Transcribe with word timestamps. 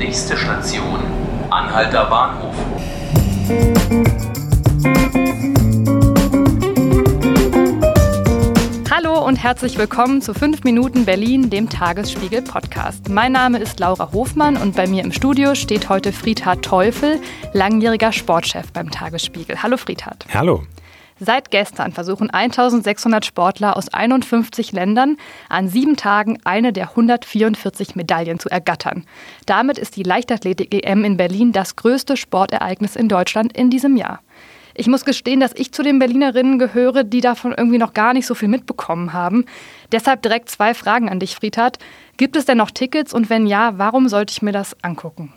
Nächste 0.00 0.34
Station, 0.34 0.98
Anhalter 1.50 2.06
Bahnhof. 2.06 2.54
Hallo 8.90 9.22
und 9.26 9.36
herzlich 9.36 9.76
willkommen 9.76 10.22
zu 10.22 10.32
5 10.32 10.64
Minuten 10.64 11.04
Berlin, 11.04 11.50
dem 11.50 11.68
Tagesspiegel 11.68 12.40
Podcast. 12.40 13.10
Mein 13.10 13.32
Name 13.32 13.58
ist 13.58 13.78
Laura 13.78 14.10
Hofmann 14.14 14.56
und 14.56 14.74
bei 14.74 14.86
mir 14.86 15.04
im 15.04 15.12
Studio 15.12 15.54
steht 15.54 15.90
heute 15.90 16.14
Friedhard 16.14 16.64
Teufel, 16.64 17.20
langjähriger 17.52 18.10
Sportchef 18.10 18.72
beim 18.72 18.90
Tagesspiegel. 18.90 19.62
Hallo 19.62 19.76
Friedhard. 19.76 20.24
Hallo. 20.32 20.62
Seit 21.22 21.50
gestern 21.50 21.92
versuchen 21.92 22.30
1600 22.30 23.26
Sportler 23.26 23.76
aus 23.76 23.92
51 23.92 24.72
Ländern 24.72 25.18
an 25.50 25.68
sieben 25.68 25.96
Tagen 25.96 26.38
eine 26.44 26.72
der 26.72 26.88
144 26.90 27.94
Medaillen 27.94 28.38
zu 28.38 28.48
ergattern. 28.48 29.04
Damit 29.44 29.76
ist 29.76 29.96
die 29.96 30.02
Leichtathletik-EM 30.02 31.04
in 31.04 31.18
Berlin 31.18 31.52
das 31.52 31.76
größte 31.76 32.16
Sportereignis 32.16 32.96
in 32.96 33.08
Deutschland 33.08 33.54
in 33.54 33.68
diesem 33.68 33.98
Jahr. 33.98 34.20
Ich 34.72 34.86
muss 34.86 35.04
gestehen, 35.04 35.40
dass 35.40 35.52
ich 35.54 35.72
zu 35.72 35.82
den 35.82 35.98
Berlinerinnen 35.98 36.58
gehöre, 36.58 37.04
die 37.04 37.20
davon 37.20 37.52
irgendwie 37.54 37.76
noch 37.76 37.92
gar 37.92 38.14
nicht 38.14 38.26
so 38.26 38.34
viel 38.34 38.48
mitbekommen 38.48 39.12
haben. 39.12 39.44
Deshalb 39.92 40.22
direkt 40.22 40.48
zwei 40.48 40.72
Fragen 40.72 41.10
an 41.10 41.20
dich, 41.20 41.34
Friedhard. 41.34 41.78
Gibt 42.16 42.34
es 42.34 42.46
denn 42.46 42.56
noch 42.56 42.70
Tickets 42.70 43.12
und 43.12 43.28
wenn 43.28 43.46
ja, 43.46 43.76
warum 43.76 44.08
sollte 44.08 44.32
ich 44.32 44.40
mir 44.40 44.52
das 44.52 44.74
angucken? 44.82 45.34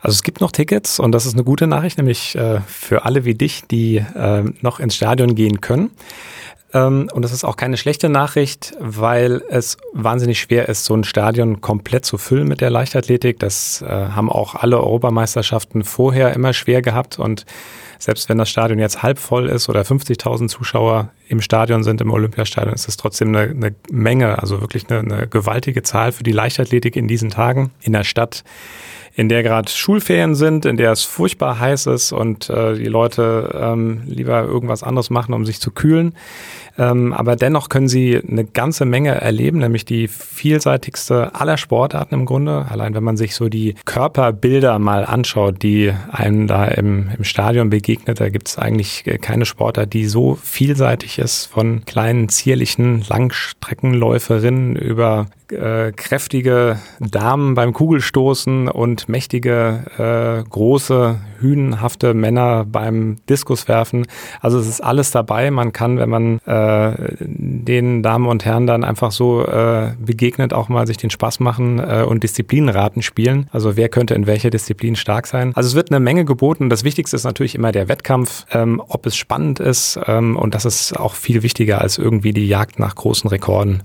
Also 0.00 0.14
es 0.14 0.22
gibt 0.22 0.40
noch 0.40 0.52
Tickets 0.52 1.00
und 1.00 1.12
das 1.12 1.26
ist 1.26 1.34
eine 1.34 1.44
gute 1.44 1.66
Nachricht, 1.66 1.98
nämlich 1.98 2.34
äh, 2.36 2.60
für 2.60 3.04
alle 3.04 3.24
wie 3.24 3.34
dich, 3.34 3.64
die 3.70 3.96
äh, 3.96 4.44
noch 4.60 4.80
ins 4.80 4.94
Stadion 4.94 5.34
gehen 5.34 5.60
können. 5.60 5.90
Ähm, 6.72 7.08
und 7.12 7.22
das 7.22 7.32
ist 7.32 7.44
auch 7.44 7.56
keine 7.56 7.76
schlechte 7.76 8.08
Nachricht, 8.08 8.74
weil 8.78 9.42
es 9.48 9.76
wahnsinnig 9.94 10.40
schwer 10.40 10.68
ist, 10.68 10.84
so 10.84 10.94
ein 10.94 11.04
Stadion 11.04 11.60
komplett 11.60 12.04
zu 12.04 12.18
füllen 12.18 12.46
mit 12.46 12.60
der 12.60 12.70
Leichtathletik. 12.70 13.38
Das 13.38 13.82
äh, 13.82 13.86
haben 13.86 14.30
auch 14.30 14.54
alle 14.54 14.78
Europameisterschaften 14.78 15.84
vorher 15.84 16.34
immer 16.34 16.52
schwer 16.52 16.82
gehabt 16.82 17.18
und 17.18 17.46
selbst 17.98 18.28
wenn 18.28 18.38
das 18.38 18.48
Stadion 18.48 18.78
jetzt 18.78 19.02
halb 19.02 19.18
voll 19.18 19.48
ist 19.48 19.68
oder 19.68 19.82
50.000 19.82 20.48
Zuschauer 20.48 21.10
im 21.28 21.40
Stadion 21.40 21.82
sind, 21.82 22.00
im 22.00 22.10
Olympiastadion, 22.10 22.74
ist 22.74 22.88
es 22.88 22.96
trotzdem 22.96 23.28
eine, 23.28 23.50
eine 23.50 23.74
Menge, 23.90 24.38
also 24.38 24.60
wirklich 24.60 24.88
eine, 24.90 25.00
eine 25.00 25.26
gewaltige 25.26 25.82
Zahl 25.82 26.12
für 26.12 26.24
die 26.24 26.32
Leichtathletik 26.32 26.96
in 26.96 27.08
diesen 27.08 27.30
Tagen 27.30 27.70
in 27.82 27.92
der 27.92 28.04
Stadt 28.04 28.44
in 29.18 29.28
der 29.28 29.42
gerade 29.42 29.68
Schulferien 29.68 30.36
sind, 30.36 30.64
in 30.64 30.76
der 30.76 30.92
es 30.92 31.02
furchtbar 31.02 31.58
heiß 31.58 31.86
ist 31.86 32.12
und 32.12 32.48
äh, 32.50 32.74
die 32.74 32.84
Leute 32.84 33.52
ähm, 33.60 34.02
lieber 34.06 34.44
irgendwas 34.44 34.84
anderes 34.84 35.10
machen, 35.10 35.34
um 35.34 35.44
sich 35.44 35.60
zu 35.60 35.72
kühlen. 35.72 36.14
Ähm, 36.78 37.12
aber 37.12 37.34
dennoch 37.34 37.68
können 37.68 37.88
sie 37.88 38.16
eine 38.16 38.44
ganze 38.44 38.84
Menge 38.84 39.20
erleben, 39.20 39.58
nämlich 39.58 39.84
die 39.84 40.06
vielseitigste 40.06 41.34
aller 41.34 41.56
Sportarten 41.56 42.14
im 42.14 42.26
Grunde. 42.26 42.66
Allein 42.70 42.94
wenn 42.94 43.02
man 43.02 43.16
sich 43.16 43.34
so 43.34 43.48
die 43.48 43.74
Körperbilder 43.84 44.78
mal 44.78 45.04
anschaut, 45.04 45.64
die 45.64 45.92
einem 46.12 46.46
da 46.46 46.66
im, 46.66 47.08
im 47.18 47.24
Stadion 47.24 47.70
begegnet, 47.88 48.20
da 48.20 48.28
gibt 48.28 48.48
es 48.48 48.58
eigentlich 48.58 49.04
keine 49.22 49.46
Sportart, 49.46 49.94
die 49.94 50.06
so 50.06 50.34
vielseitig 50.34 51.18
ist, 51.18 51.46
von 51.46 51.86
kleinen, 51.86 52.28
zierlichen 52.28 53.02
Langstreckenläuferinnen 53.08 54.76
über 54.76 55.28
äh, 55.52 55.92
kräftige 55.92 56.78
Damen 57.00 57.54
beim 57.54 57.72
Kugelstoßen 57.72 58.68
und 58.68 59.08
mächtige, 59.08 59.84
äh, 60.44 60.48
große, 60.48 61.18
hünenhafte 61.40 62.14
Männer 62.14 62.64
beim 62.64 63.16
Diskuswerfen. 63.28 64.06
Also 64.40 64.58
es 64.58 64.68
ist 64.68 64.80
alles 64.82 65.10
dabei. 65.10 65.50
Man 65.50 65.72
kann, 65.72 65.98
wenn 65.98 66.08
man 66.08 66.38
äh, 66.40 67.16
den 67.20 68.02
Damen 68.02 68.26
und 68.26 68.44
Herren 68.44 68.66
dann 68.66 68.84
einfach 68.84 69.12
so 69.12 69.44
äh, 69.44 69.92
begegnet, 69.98 70.52
auch 70.52 70.68
mal 70.68 70.86
sich 70.86 70.96
den 70.96 71.10
Spaß 71.10 71.40
machen 71.40 71.78
äh, 71.78 72.04
und 72.06 72.22
Disziplinraten 72.22 73.02
spielen. 73.02 73.48
Also 73.52 73.76
wer 73.76 73.88
könnte 73.88 74.14
in 74.14 74.26
welcher 74.26 74.50
Disziplin 74.50 74.96
stark 74.96 75.26
sein? 75.26 75.52
Also 75.54 75.68
es 75.68 75.74
wird 75.74 75.90
eine 75.90 76.00
Menge 76.00 76.24
geboten. 76.24 76.70
Das 76.70 76.84
Wichtigste 76.84 77.16
ist 77.16 77.24
natürlich 77.24 77.54
immer 77.54 77.72
der 77.72 77.88
Wettkampf, 77.88 78.46
ähm, 78.52 78.82
ob 78.86 79.06
es 79.06 79.16
spannend 79.16 79.60
ist. 79.60 79.98
Ähm, 80.06 80.36
und 80.36 80.54
das 80.54 80.64
ist 80.64 80.98
auch 80.98 81.14
viel 81.14 81.42
wichtiger 81.42 81.80
als 81.80 81.98
irgendwie 81.98 82.32
die 82.32 82.48
Jagd 82.48 82.78
nach 82.78 82.94
großen 82.94 83.28
Rekorden 83.30 83.82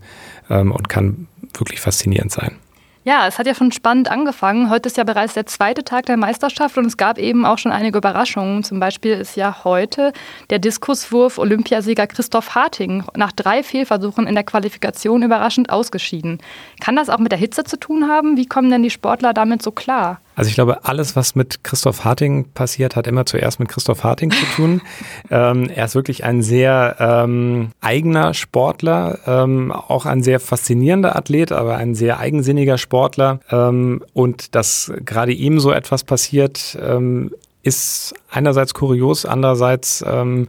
ähm, 0.50 0.72
und 0.72 0.90
kann 0.90 1.28
wirklich 1.60 1.82
faszinierend 1.82 2.32
sein. 2.32 2.60
Ja, 3.06 3.28
es 3.28 3.38
hat 3.38 3.48
ja 3.48 3.54
schon 3.54 3.74
spannend 3.74 4.10
angefangen. 4.10 4.70
Heute 4.70 4.88
ist 4.88 4.96
ja 4.96 5.04
bereits 5.04 5.34
der 5.34 5.46
zweite 5.46 5.84
Tag 5.84 6.06
der 6.06 6.16
Meisterschaft 6.16 6.78
und 6.78 6.86
es 6.86 6.96
gab 6.96 7.18
eben 7.18 7.46
auch 7.46 7.58
schon 7.58 7.74
einige 7.74 7.98
Überraschungen. 7.98 8.64
Zum 8.64 8.80
Beispiel 8.80 9.12
ist 9.12 9.36
ja 9.36 9.66
heute 9.66 10.14
der 10.50 10.60
Diskuswurf 10.60 11.38
Olympiasieger 11.38 12.08
Christoph 12.08 12.56
Harting 12.56 13.04
nach 13.18 13.34
drei 13.34 13.62
Fehlversuchen 13.62 14.26
in 14.26 14.36
der 14.36 14.46
Qualifikation 14.46 15.22
überraschend 15.22 15.70
ausgeschieden. 15.70 16.40
Kann 16.80 16.96
das 16.96 17.10
auch 17.10 17.20
mit 17.20 17.34
der 17.34 17.40
Hitze 17.40 17.66
zu 17.66 17.78
tun 17.78 18.08
haben? 18.08 18.38
Wie 18.38 18.46
kommen 18.46 18.72
denn 18.72 18.84
die 18.84 18.90
Sportler 18.90 19.34
damit 19.34 19.62
so 19.62 19.72
klar? 19.72 20.22
Also 20.36 20.50
ich 20.50 20.56
glaube, 20.56 20.86
alles, 20.86 21.16
was 21.16 21.36
mit 21.36 21.64
Christoph 21.64 22.04
Harting 22.04 22.46
passiert, 22.54 22.96
hat 22.96 23.08
immer 23.08 23.26
zuerst 23.26 23.60
mit 23.60 23.70
Christoph 23.70 24.04
Harting 24.04 24.32
zu 24.32 24.46
tun. 24.56 24.82
ähm, 25.32 25.70
er 25.70 25.86
ist 25.86 25.96
wirklich 25.96 26.24
ein 26.24 26.42
sehr 26.42 26.96
ähm, 27.00 27.72
eigener 27.82 28.34
Sportler, 28.34 29.20
ähm, 29.28 29.72
auch 29.72 30.06
ein 30.06 30.24
sehr 30.24 30.40
faszinierender 30.40 31.16
Athlet, 31.16 31.52
aber 31.52 31.78
ein 31.78 31.96
sehr 31.96 32.20
eigensinniger 32.20 32.78
Sportler. 32.78 33.40
Ähm, 33.52 34.04
und 34.14 34.56
dass 34.56 34.92
gerade 35.06 35.34
ihm 35.34 35.60
so 35.60 35.72
etwas 35.72 36.04
passiert, 36.04 36.78
ähm, 36.82 37.32
ist 37.62 38.14
einerseits 38.30 38.74
kurios, 38.74 39.26
andererseits 39.26 40.04
ähm, 40.06 40.48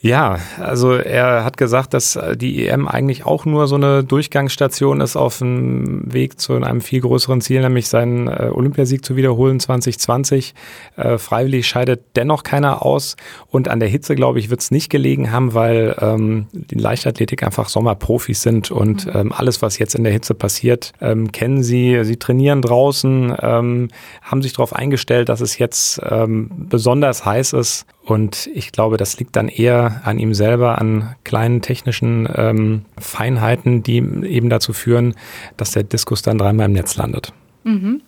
ja, 0.00 0.38
also 0.60 0.92
er 0.92 1.44
hat 1.44 1.56
gesagt, 1.56 1.92
dass 1.92 2.16
die 2.36 2.68
EM 2.68 2.86
eigentlich 2.86 3.26
auch 3.26 3.44
nur 3.44 3.66
so 3.66 3.74
eine 3.74 4.04
Durchgangsstation 4.04 5.00
ist 5.00 5.16
auf 5.16 5.38
dem 5.38 6.12
Weg 6.12 6.38
zu 6.38 6.54
einem 6.54 6.80
viel 6.80 7.00
größeren 7.00 7.40
Ziel, 7.40 7.62
nämlich 7.62 7.88
seinen 7.88 8.28
äh, 8.28 8.50
Olympiasieg 8.52 9.04
zu 9.04 9.16
wiederholen 9.16 9.58
2020. 9.58 10.54
Äh, 10.96 11.18
freiwillig 11.18 11.66
scheidet 11.66 12.02
dennoch 12.14 12.44
keiner 12.44 12.86
aus 12.86 13.16
und 13.48 13.66
an 13.68 13.80
der 13.80 13.88
Hitze, 13.88 14.14
glaube 14.14 14.38
ich, 14.38 14.50
wird 14.50 14.60
es 14.60 14.70
nicht 14.70 14.88
gelegen 14.88 15.32
haben, 15.32 15.52
weil 15.52 15.96
ähm, 16.00 16.46
die 16.52 16.78
Leichtathletik 16.78 17.42
einfach 17.42 17.68
Sommerprofis 17.68 18.40
sind 18.40 18.70
und 18.70 19.06
mhm. 19.06 19.12
ähm, 19.16 19.32
alles, 19.32 19.62
was 19.62 19.78
jetzt 19.78 19.96
in 19.96 20.04
der 20.04 20.12
Hitze 20.12 20.34
passiert, 20.34 20.92
ähm, 21.00 21.32
kennen 21.32 21.64
sie. 21.64 22.04
Sie 22.04 22.18
trainieren 22.18 22.62
draußen, 22.62 23.34
ähm, 23.40 23.88
haben 24.22 24.42
sich 24.42 24.52
darauf 24.52 24.76
eingestellt, 24.76 25.28
dass 25.28 25.40
es 25.40 25.58
jetzt 25.58 26.00
ähm, 26.08 26.50
besonders 26.68 27.24
heiß 27.24 27.52
ist 27.54 27.84
und 28.08 28.48
ich 28.54 28.72
glaube, 28.72 28.96
das 28.96 29.18
liegt 29.18 29.36
dann 29.36 29.48
eher 29.48 30.00
an 30.04 30.18
ihm 30.18 30.32
selber, 30.32 30.78
an 30.78 31.14
kleinen 31.24 31.60
technischen 31.60 32.26
ähm, 32.34 32.86
Feinheiten, 32.98 33.82
die 33.82 33.98
eben 33.98 34.48
dazu 34.48 34.72
führen, 34.72 35.14
dass 35.58 35.72
der 35.72 35.82
Diskus 35.82 36.22
dann 36.22 36.38
dreimal 36.38 36.66
im 36.66 36.72
Netz 36.72 36.96
landet. 36.96 37.34
Mhm. 37.64 38.00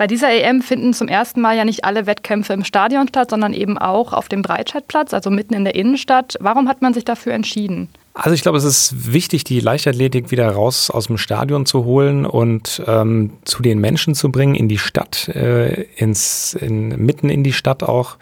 Bei 0.00 0.06
dieser 0.06 0.30
EM 0.30 0.62
finden 0.62 0.94
zum 0.94 1.08
ersten 1.08 1.42
Mal 1.42 1.58
ja 1.58 1.66
nicht 1.66 1.84
alle 1.84 2.06
Wettkämpfe 2.06 2.54
im 2.54 2.64
Stadion 2.64 3.06
statt, 3.06 3.28
sondern 3.28 3.52
eben 3.52 3.76
auch 3.76 4.14
auf 4.14 4.30
dem 4.30 4.40
Breitscheidplatz, 4.40 5.12
also 5.12 5.28
mitten 5.28 5.52
in 5.52 5.64
der 5.64 5.74
Innenstadt. 5.74 6.38
Warum 6.40 6.70
hat 6.70 6.80
man 6.80 6.94
sich 6.94 7.04
dafür 7.04 7.34
entschieden? 7.34 7.90
Also 8.14 8.30
ich 8.30 8.40
glaube, 8.40 8.56
es 8.56 8.64
ist 8.64 9.12
wichtig, 9.12 9.44
die 9.44 9.60
Leichtathletik 9.60 10.30
wieder 10.30 10.48
raus 10.48 10.88
aus 10.88 11.08
dem 11.08 11.18
Stadion 11.18 11.66
zu 11.66 11.84
holen 11.84 12.24
und 12.24 12.82
ähm, 12.86 13.32
zu 13.44 13.60
den 13.60 13.78
Menschen 13.78 14.14
zu 14.14 14.32
bringen, 14.32 14.54
in 14.54 14.68
die 14.68 14.78
Stadt, 14.78 15.28
äh, 15.28 15.82
ins, 15.96 16.54
in, 16.54 16.88
mitten 17.04 17.28
in 17.28 17.44
die 17.44 17.52
Stadt 17.52 17.82
auch, 17.82 18.16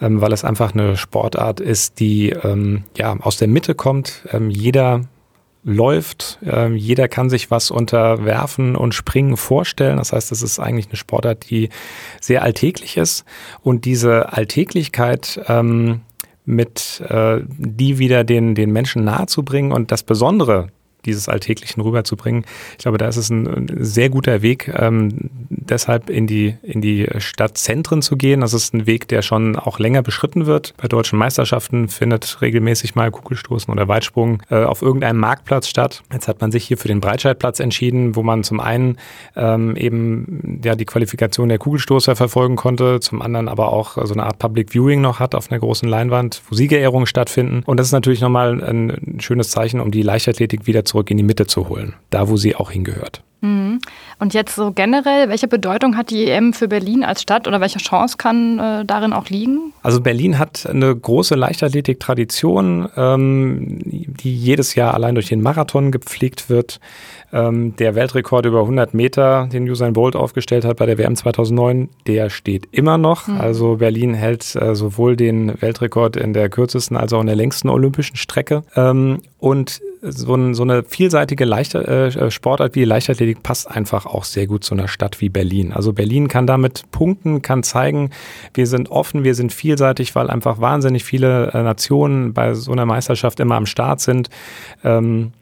ähm, 0.00 0.20
weil 0.20 0.32
es 0.32 0.44
einfach 0.44 0.72
eine 0.72 0.96
Sportart 0.96 1.58
ist, 1.58 1.98
die 1.98 2.30
ähm, 2.30 2.84
ja 2.96 3.12
aus 3.18 3.38
der 3.38 3.48
Mitte 3.48 3.74
kommt. 3.74 4.22
Ähm, 4.30 4.50
jeder 4.50 5.00
läuft. 5.64 6.38
Ähm, 6.44 6.76
jeder 6.76 7.08
kann 7.08 7.30
sich 7.30 7.50
was 7.50 7.70
unter 7.70 8.24
Werfen 8.24 8.76
und 8.76 8.94
Springen 8.94 9.36
vorstellen. 9.36 9.96
Das 9.96 10.12
heißt, 10.12 10.30
es 10.30 10.42
ist 10.42 10.58
eigentlich 10.58 10.88
eine 10.88 10.96
Sportart, 10.96 11.50
die 11.50 11.70
sehr 12.20 12.42
alltäglich 12.42 12.96
ist. 12.96 13.24
Und 13.62 13.86
diese 13.86 14.32
Alltäglichkeit 14.32 15.40
ähm, 15.48 16.02
mit 16.44 17.02
äh, 17.08 17.40
die 17.48 17.98
wieder 17.98 18.22
den, 18.22 18.54
den 18.54 18.70
Menschen 18.70 19.04
nahezubringen 19.04 19.72
und 19.72 19.90
das 19.90 20.02
Besondere 20.02 20.68
dieses 21.06 21.28
Alltäglichen 21.28 21.80
rüberzubringen. 21.80 22.44
Ich 22.72 22.78
glaube, 22.78 22.98
da 22.98 23.08
ist 23.08 23.16
es 23.16 23.30
ein 23.30 23.68
sehr 23.78 24.10
guter 24.10 24.42
Weg, 24.42 24.72
ähm, 24.76 25.30
deshalb 25.50 26.10
in 26.10 26.26
die, 26.26 26.56
in 26.62 26.80
die 26.80 27.08
Stadtzentren 27.18 28.02
zu 28.02 28.16
gehen. 28.16 28.40
Das 28.40 28.54
ist 28.54 28.74
ein 28.74 28.86
Weg, 28.86 29.08
der 29.08 29.22
schon 29.22 29.56
auch 29.56 29.78
länger 29.78 30.02
beschritten 30.02 30.46
wird. 30.46 30.74
Bei 30.76 30.88
deutschen 30.88 31.18
Meisterschaften 31.18 31.88
findet 31.88 32.40
regelmäßig 32.40 32.94
mal 32.94 33.10
Kugelstoßen 33.10 33.72
oder 33.72 33.88
Weitsprung 33.88 34.42
äh, 34.50 34.64
auf 34.64 34.82
irgendeinem 34.82 35.18
Marktplatz 35.18 35.68
statt. 35.68 36.02
Jetzt 36.12 36.28
hat 36.28 36.40
man 36.40 36.52
sich 36.52 36.64
hier 36.64 36.78
für 36.78 36.88
den 36.88 37.00
Breitscheidplatz 37.00 37.60
entschieden, 37.60 38.16
wo 38.16 38.22
man 38.22 38.44
zum 38.44 38.60
einen 38.60 38.98
ähm, 39.36 39.76
eben 39.76 40.60
ja, 40.64 40.74
die 40.74 40.84
Qualifikation 40.84 41.48
der 41.48 41.58
Kugelstoßer 41.58 42.16
verfolgen 42.16 42.56
konnte, 42.56 43.00
zum 43.00 43.22
anderen 43.22 43.48
aber 43.48 43.72
auch 43.72 43.98
so 44.04 44.14
eine 44.14 44.24
Art 44.24 44.38
Public 44.38 44.72
Viewing 44.72 45.00
noch 45.00 45.20
hat 45.20 45.34
auf 45.34 45.50
einer 45.50 45.60
großen 45.60 45.88
Leinwand, 45.88 46.42
wo 46.48 46.54
Siegerehrungen 46.54 47.06
stattfinden. 47.06 47.62
Und 47.66 47.78
das 47.78 47.88
ist 47.88 47.92
natürlich 47.92 48.20
nochmal 48.20 48.62
ein 48.62 49.18
schönes 49.20 49.50
Zeichen, 49.50 49.80
um 49.80 49.90
die 49.90 50.02
Leichtathletik 50.02 50.66
wieder 50.66 50.84
zu 50.84 50.93
zurück 50.94 51.10
in 51.10 51.16
die 51.16 51.24
Mitte 51.24 51.48
zu 51.48 51.68
holen, 51.68 51.94
da 52.10 52.28
wo 52.28 52.36
sie 52.36 52.54
auch 52.54 52.70
hingehört. 52.70 53.24
Mhm. 53.44 53.80
Und 54.18 54.32
jetzt 54.32 54.54
so 54.54 54.72
generell, 54.72 55.28
welche 55.28 55.48
Bedeutung 55.48 55.96
hat 55.96 56.10
die 56.10 56.30
EM 56.30 56.54
für 56.54 56.66
Berlin 56.66 57.04
als 57.04 57.20
Stadt 57.20 57.46
oder 57.46 57.60
welche 57.60 57.78
Chance 57.78 58.16
kann 58.16 58.58
äh, 58.58 58.84
darin 58.86 59.12
auch 59.12 59.28
liegen? 59.28 59.72
Also 59.82 60.00
Berlin 60.00 60.38
hat 60.38 60.66
eine 60.66 60.96
große 60.96 61.34
Leichtathletik-Tradition, 61.34 62.88
ähm, 62.96 63.80
die 63.84 64.34
jedes 64.34 64.74
Jahr 64.74 64.94
allein 64.94 65.14
durch 65.14 65.28
den 65.28 65.42
Marathon 65.42 65.92
gepflegt 65.92 66.48
wird. 66.48 66.80
Ähm, 67.34 67.76
der 67.76 67.94
Weltrekord 67.94 68.46
über 68.46 68.60
100 68.60 68.94
Meter, 68.94 69.48
den 69.52 69.68
Usain 69.68 69.92
Bolt 69.92 70.16
aufgestellt 70.16 70.64
hat 70.64 70.78
bei 70.78 70.86
der 70.86 70.96
WM 70.96 71.16
2009, 71.16 71.90
der 72.06 72.30
steht 72.30 72.68
immer 72.70 72.96
noch. 72.96 73.26
Mhm. 73.26 73.40
Also 73.40 73.76
Berlin 73.76 74.14
hält 74.14 74.54
äh, 74.54 74.74
sowohl 74.74 75.16
den 75.16 75.60
Weltrekord 75.60 76.16
in 76.16 76.32
der 76.32 76.48
kürzesten 76.48 76.96
als 76.96 77.12
auch 77.12 77.20
in 77.20 77.26
der 77.26 77.36
längsten 77.36 77.68
olympischen 77.68 78.16
Strecke. 78.16 78.62
Ähm, 78.74 79.20
und 79.38 79.82
so, 80.00 80.34
ein, 80.34 80.54
so, 80.54 80.62
eine 80.62 80.82
vielseitige 80.84 81.44
Leichter, 81.44 81.86
äh, 81.86 82.30
Sportart 82.30 82.74
wie 82.74 82.80
die 83.26 83.33
Leichtathletik 83.34 83.42
passt 83.42 83.70
einfach 83.70 84.06
auch 84.06 84.24
sehr 84.24 84.46
gut 84.46 84.64
zu 84.64 84.74
einer 84.74 84.88
Stadt 84.88 85.20
wie 85.20 85.28
Berlin. 85.28 85.72
Also 85.72 85.92
Berlin 85.92 86.28
kann 86.28 86.46
damit 86.46 86.84
punkten, 86.90 87.42
kann 87.42 87.62
zeigen, 87.62 88.10
wir 88.54 88.66
sind 88.66 88.90
offen, 88.90 89.24
wir 89.24 89.34
sind 89.34 89.52
vielseitig, 89.52 90.14
weil 90.14 90.30
einfach 90.30 90.60
wahnsinnig 90.60 91.04
viele 91.04 91.52
äh, 91.52 91.62
Nationen 91.62 92.32
bei 92.32 92.54
so 92.54 92.72
einer 92.72 92.86
Meisterschaft 92.86 93.40
immer 93.40 93.56
am 93.56 93.66
Start 93.66 94.00
sind. 94.00 94.28
Ähm, 94.82 95.32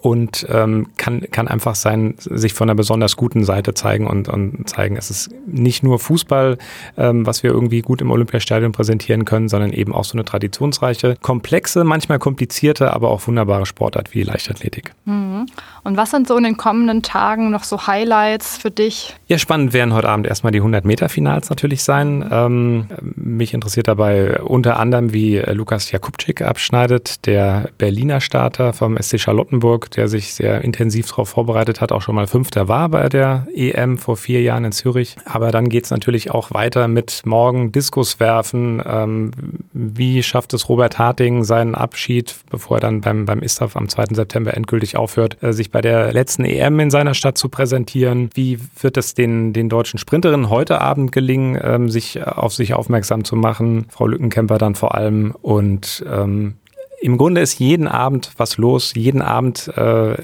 und 0.00 0.46
ähm, 0.48 0.88
kann, 0.96 1.22
kann 1.32 1.48
einfach 1.48 1.74
sein, 1.74 2.14
sich 2.18 2.54
von 2.54 2.68
einer 2.68 2.76
besonders 2.76 3.16
guten 3.16 3.44
Seite 3.44 3.74
zeigen 3.74 4.06
und, 4.06 4.28
und 4.28 4.68
zeigen, 4.68 4.96
es 4.96 5.10
ist 5.10 5.30
nicht 5.46 5.82
nur 5.82 5.98
Fußball, 5.98 6.56
ähm, 6.96 7.26
was 7.26 7.42
wir 7.42 7.50
irgendwie 7.50 7.80
gut 7.80 8.00
im 8.00 8.10
Olympiastadion 8.10 8.70
präsentieren 8.72 9.24
können, 9.24 9.48
sondern 9.48 9.72
eben 9.72 9.92
auch 9.92 10.04
so 10.04 10.12
eine 10.12 10.24
traditionsreiche, 10.24 11.16
komplexe, 11.20 11.82
manchmal 11.82 12.20
komplizierte, 12.20 12.92
aber 12.94 13.10
auch 13.10 13.26
wunderbare 13.26 13.66
Sportart 13.66 14.14
wie 14.14 14.22
Leichtathletik. 14.22 14.92
Mhm. 15.04 15.46
Und 15.82 15.96
was 15.96 16.12
sind 16.12 16.28
so 16.28 16.36
in 16.36 16.44
den 16.44 16.56
kommenden 16.56 17.02
Tagen 17.02 17.50
noch 17.50 17.64
so 17.64 17.86
Highlights 17.86 18.56
für 18.56 18.70
dich? 18.70 19.16
Ja, 19.30 19.36
spannend 19.36 19.74
werden 19.74 19.92
heute 19.92 20.08
Abend 20.08 20.26
erstmal 20.26 20.52
die 20.52 20.62
100-Meter-Finals 20.62 21.50
natürlich 21.50 21.82
sein. 21.82 22.26
Ähm, 22.32 22.86
mich 23.14 23.52
interessiert 23.52 23.86
dabei 23.86 24.40
unter 24.40 24.80
anderem, 24.80 25.12
wie 25.12 25.36
Lukas 25.36 25.90
Jakubczyk 25.92 26.40
abschneidet, 26.40 27.26
der 27.26 27.68
Berliner 27.76 28.22
Starter 28.22 28.72
vom 28.72 28.96
SC 28.96 29.20
Charlottenburg 29.20 29.90
der 29.90 30.08
sich 30.08 30.32
sehr 30.32 30.62
intensiv 30.62 31.10
darauf 31.10 31.28
vorbereitet 31.28 31.82
hat, 31.82 31.92
auch 31.92 32.00
schon 32.00 32.14
mal 32.14 32.26
Fünfter 32.26 32.68
war 32.68 32.88
bei 32.88 33.10
der 33.10 33.46
EM 33.54 33.98
vor 33.98 34.16
vier 34.16 34.40
Jahren 34.40 34.64
in 34.64 34.72
Zürich. 34.72 35.16
Aber 35.26 35.50
dann 35.50 35.68
geht 35.68 35.84
es 35.84 35.90
natürlich 35.90 36.30
auch 36.30 36.54
weiter 36.54 36.88
mit 36.88 37.20
morgen 37.26 37.70
Diskus 37.70 38.20
werfen. 38.20 38.82
Ähm, 38.86 39.32
wie 39.74 40.22
schafft 40.22 40.54
es 40.54 40.70
Robert 40.70 40.98
Harting 40.98 41.44
seinen 41.44 41.74
Abschied, 41.74 42.34
bevor 42.48 42.78
er 42.78 42.80
dann 42.80 43.02
beim, 43.02 43.26
beim 43.26 43.40
ISTAF 43.40 43.76
am 43.76 43.90
2. 43.90 44.14
September 44.14 44.54
endgültig 44.54 44.96
aufhört, 44.96 45.36
äh, 45.42 45.52
sich 45.52 45.70
bei 45.70 45.82
der 45.82 46.14
letzten 46.14 46.46
EM 46.46 46.80
in 46.80 46.90
seiner 46.90 47.12
Stadt 47.12 47.36
zu 47.36 47.50
präsentieren? 47.50 48.30
Wie 48.32 48.58
wird 48.80 48.96
es 48.96 49.17
den, 49.18 49.52
den 49.52 49.68
deutschen 49.68 49.98
Sprinterinnen 49.98 50.48
heute 50.48 50.80
Abend 50.80 51.12
gelingen, 51.12 51.58
ähm, 51.62 51.90
sich 51.90 52.26
auf 52.26 52.54
sich 52.54 52.74
aufmerksam 52.74 53.24
zu 53.24 53.36
machen? 53.36 53.86
Frau 53.90 54.06
Lückenkämper 54.06 54.58
dann 54.58 54.74
vor 54.74 54.94
allem. 54.94 55.34
Und 55.42 56.04
ähm, 56.10 56.54
im 57.00 57.16
Grunde 57.16 57.40
ist 57.40 57.58
jeden 57.58 57.86
Abend 57.86 58.32
was 58.38 58.56
los, 58.56 58.92
jeden 58.94 59.22
Abend 59.22 59.68
äh, 59.76 60.16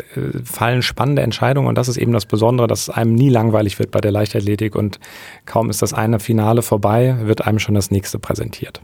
fallen 0.44 0.82
spannende 0.82 1.22
Entscheidungen 1.22 1.68
und 1.68 1.78
das 1.78 1.88
ist 1.88 1.96
eben 1.96 2.12
das 2.12 2.26
Besondere, 2.26 2.66
dass 2.66 2.82
es 2.82 2.90
einem 2.90 3.14
nie 3.14 3.28
langweilig 3.28 3.78
wird 3.78 3.92
bei 3.92 4.00
der 4.00 4.10
Leichtathletik 4.10 4.74
und 4.74 4.98
kaum 5.46 5.70
ist 5.70 5.82
das 5.82 5.94
eine 5.94 6.18
Finale 6.18 6.62
vorbei, 6.62 7.16
wird 7.22 7.46
einem 7.46 7.60
schon 7.60 7.76
das 7.76 7.92
nächste 7.92 8.18
präsentiert. 8.18 8.80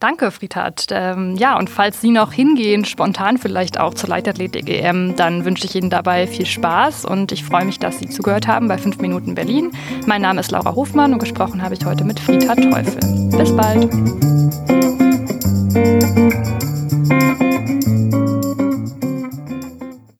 Danke, 0.00 0.30
Friedhard. 0.30 0.86
Ähm, 0.90 1.36
ja, 1.36 1.58
und 1.58 1.68
falls 1.68 2.00
Sie 2.00 2.10
noch 2.10 2.32
hingehen, 2.32 2.86
spontan 2.86 3.36
vielleicht 3.36 3.78
auch 3.78 3.92
zur 3.92 4.08
Leichtathletik-EM, 4.08 5.14
dann 5.14 5.44
wünsche 5.44 5.66
ich 5.66 5.76
Ihnen 5.76 5.90
dabei 5.90 6.26
viel 6.26 6.46
Spaß 6.46 7.04
und 7.04 7.32
ich 7.32 7.44
freue 7.44 7.66
mich, 7.66 7.78
dass 7.78 7.98
Sie 7.98 8.08
zugehört 8.08 8.48
haben 8.48 8.66
bei 8.66 8.78
5 8.78 8.98
Minuten 8.98 9.34
Berlin. 9.34 9.72
Mein 10.06 10.22
Name 10.22 10.40
ist 10.40 10.50
Laura 10.52 10.74
Hofmann 10.74 11.12
und 11.12 11.18
gesprochen 11.18 11.60
habe 11.62 11.74
ich 11.74 11.84
heute 11.84 12.04
mit 12.04 12.18
Friedhard 12.18 12.62
Teufel. 12.62 12.98
Bis 13.36 13.54
bald. 13.54 14.79